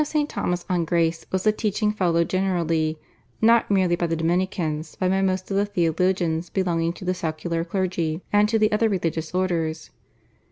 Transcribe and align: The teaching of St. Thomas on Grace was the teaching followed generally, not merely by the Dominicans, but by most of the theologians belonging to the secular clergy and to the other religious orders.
The 0.01 0.05
teaching 0.05 0.13
of 0.21 0.21
St. 0.21 0.29
Thomas 0.29 0.65
on 0.67 0.83
Grace 0.83 1.27
was 1.31 1.43
the 1.43 1.51
teaching 1.51 1.91
followed 1.91 2.27
generally, 2.27 2.97
not 3.39 3.69
merely 3.69 3.95
by 3.95 4.07
the 4.07 4.15
Dominicans, 4.15 4.97
but 4.99 5.09
by 5.11 5.21
most 5.21 5.51
of 5.51 5.57
the 5.57 5.65
theologians 5.67 6.49
belonging 6.49 6.93
to 6.93 7.05
the 7.05 7.13
secular 7.13 7.63
clergy 7.63 8.23
and 8.33 8.49
to 8.49 8.57
the 8.57 8.71
other 8.71 8.89
religious 8.89 9.31
orders. 9.35 9.91